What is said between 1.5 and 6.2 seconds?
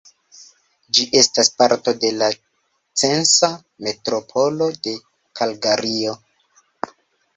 parto de la Censa Metropolo de Kalgario.